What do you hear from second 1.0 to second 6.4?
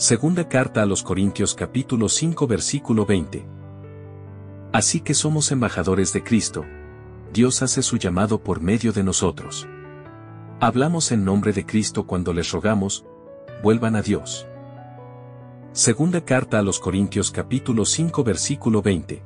Corintios capítulo 5 versículo 20. Así que somos embajadores de